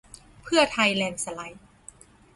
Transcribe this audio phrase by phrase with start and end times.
[0.43, 1.63] เพื่อไทยแลนด์สไลด์